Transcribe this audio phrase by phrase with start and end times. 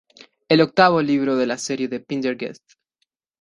[0.17, 2.63] Es el octavo libro de la serie de Pendergast.